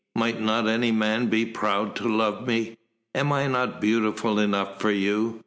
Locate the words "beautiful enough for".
3.79-4.89